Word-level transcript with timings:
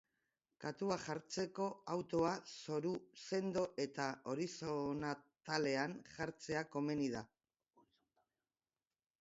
Katua 0.61 0.95
jartzeko, 1.01 1.65
autoa 1.95 2.31
zoru 2.61 2.93
sendo 3.25 3.65
eta 3.85 4.07
horizonatalean 4.33 5.95
jartzea 6.17 6.65
komeni 6.77 7.07
da. 7.19 7.25